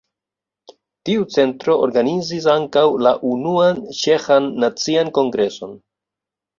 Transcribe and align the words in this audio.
Tiu 1.09 1.27
centro 1.35 1.75
organizis 1.89 2.49
ankaŭ 2.55 2.85
la 3.09 3.13
unuan 3.35 3.85
ĉeĥan 4.03 4.53
nacian 4.67 5.17
kongreson. 5.23 5.83